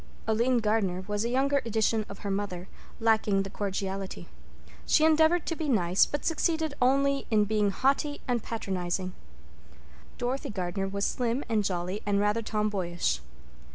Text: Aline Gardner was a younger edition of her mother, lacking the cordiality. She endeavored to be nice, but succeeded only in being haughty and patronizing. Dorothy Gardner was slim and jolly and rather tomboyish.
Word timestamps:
Aline 0.25 0.57
Gardner 0.61 1.03
was 1.07 1.23
a 1.23 1.29
younger 1.29 1.61
edition 1.63 2.07
of 2.09 2.23
her 2.25 2.31
mother, 2.31 2.67
lacking 2.99 3.43
the 3.43 3.51
cordiality. 3.51 4.27
She 4.87 5.05
endeavored 5.05 5.45
to 5.45 5.55
be 5.55 5.69
nice, 5.69 6.07
but 6.07 6.25
succeeded 6.25 6.73
only 6.81 7.27
in 7.29 7.43
being 7.45 7.69
haughty 7.69 8.19
and 8.27 8.41
patronizing. 8.41 9.13
Dorothy 10.17 10.49
Gardner 10.49 10.87
was 10.87 11.05
slim 11.05 11.43
and 11.47 11.63
jolly 11.63 12.01
and 12.03 12.19
rather 12.19 12.41
tomboyish. 12.41 13.19